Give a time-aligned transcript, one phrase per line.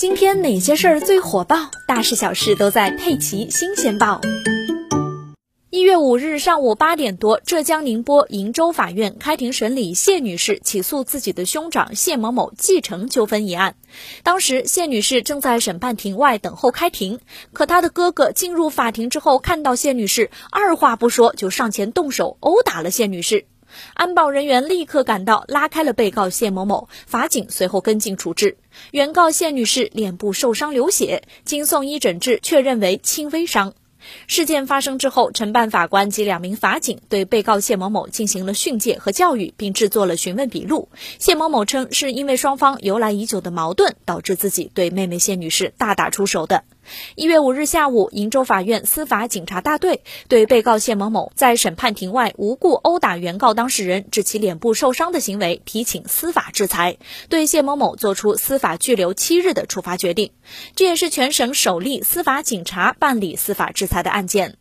[0.00, 1.70] 今天哪些事儿最火爆？
[1.86, 4.18] 大事小事都在《佩奇新鲜报》。
[5.68, 13.74] 一月五日上午八点多，浙江宁波鄞州法院开庭审理谢女士起诉自己的兄长谢某某继承纠纷一案。
[14.22, 17.20] 当时谢女士正在审判庭外等候开庭，
[17.52, 23.44] 可她的哥哥进入法庭之后，看到谢女士，二话不说就上前动手殴打了谢女士。
[23.94, 28.56] 安保人员立刻赶到，拉开了被告谢某某，法警随后跟进处置。
[28.90, 33.74] 原告谢女士脸部受伤流血，经送医诊治，确认为轻微伤。
[34.26, 40.88] 事件发生之后，承办法官及两名法警对被告谢某某进行了训诫和教育，并制作了询问笔录。
[41.18, 46.64] 谢某某称，是因为双方由来已久的矛盾，导致自己对妹妹谢女士大打出手的。
[47.14, 60.32] 一月五日下午，鄞州法院司法警察大队对被告谢某某在审判庭外无故殴打原告当事人，致其脸部受伤的行为提请司法制裁，对谢某某作出司法拘留七日的处罚决定。
[60.74, 64.59] 这也是全省首例司法警察办理司法制裁的案件。